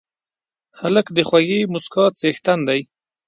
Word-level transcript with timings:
هلک 0.79 1.05
د 1.13 1.17
خوږې 1.27 1.59
موسکا 1.71 2.05
څښتن 2.19 2.59
دی. 2.67 2.81